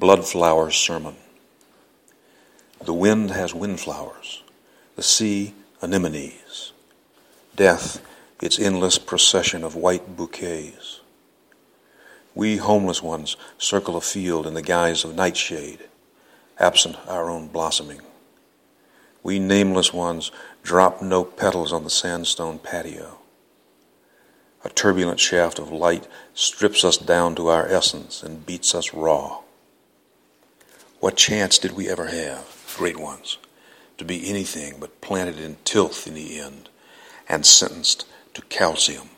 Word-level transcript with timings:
Bloodflower's 0.00 0.74
sermon. 0.74 1.14
The 2.84 2.92
wind 2.92 3.30
has 3.30 3.54
windflowers, 3.54 4.42
the 4.96 5.04
sea 5.04 5.54
anemones, 5.80 6.72
death 7.54 8.04
its 8.42 8.58
endless 8.58 8.98
procession 8.98 9.62
of 9.62 9.76
white 9.76 10.16
bouquets. 10.16 11.00
We 12.34 12.56
homeless 12.56 13.04
ones 13.04 13.36
circle 13.56 13.96
a 13.96 14.00
field 14.00 14.48
in 14.48 14.54
the 14.54 14.62
guise 14.62 15.04
of 15.04 15.14
nightshade, 15.14 15.84
absent 16.58 16.96
our 17.06 17.30
own 17.30 17.46
blossoming. 17.46 18.00
We 19.22 19.38
nameless 19.38 19.92
ones 19.92 20.32
drop 20.64 21.02
no 21.02 21.22
petals 21.22 21.72
on 21.72 21.84
the 21.84 21.90
sandstone 21.90 22.58
patio. 22.58 23.18
A 24.64 24.70
turbulent 24.70 25.20
shaft 25.20 25.60
of 25.60 25.70
light 25.70 26.08
strips 26.34 26.84
us 26.84 26.98
down 26.98 27.36
to 27.36 27.46
our 27.46 27.68
essence 27.68 28.24
and 28.24 28.44
beats 28.44 28.74
us 28.74 28.92
raw. 28.92 29.38
What 31.04 31.18
chance 31.18 31.58
did 31.58 31.72
we 31.72 31.90
ever 31.90 32.06
have, 32.06 32.74
great 32.78 32.96
ones, 32.96 33.36
to 33.98 34.06
be 34.06 34.30
anything 34.30 34.76
but 34.80 35.02
planted 35.02 35.38
in 35.38 35.58
tilth 35.62 36.06
in 36.06 36.14
the 36.14 36.40
end 36.40 36.70
and 37.28 37.44
sentenced 37.44 38.06
to 38.32 38.40
calcium? 38.40 39.10